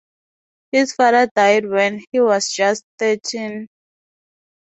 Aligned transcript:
His 0.71 0.93
father 0.95 1.27
died 1.35 1.67
when 1.69 2.03
he 2.11 2.19
was 2.21 2.49
just 2.49 2.83
thirteen. 2.97 3.67